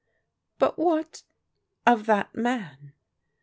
"But 0.57 0.79
what— 0.79 1.21
of 1.93 2.07
that 2.07 2.33
man? 2.33 2.93